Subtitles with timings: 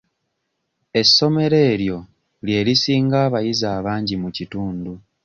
[0.99, 1.97] Essomero eryo
[2.45, 4.91] lye lisinga abayizi abangi mu kitundu.